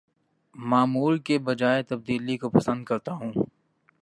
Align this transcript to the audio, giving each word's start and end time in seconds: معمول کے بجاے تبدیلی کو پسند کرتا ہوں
معمول 0.55 1.17
کے 1.19 1.37
بجاے 1.39 1.83
تبدیلی 1.83 2.37
کو 2.37 2.49
پسند 2.49 2.85
کرتا 2.85 3.13
ہوں 3.13 3.31